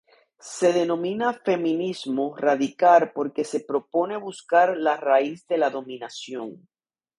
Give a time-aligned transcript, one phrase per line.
[0.39, 6.67] Se denomina feminismo radical porque se propone buscar la raíz de la dominación.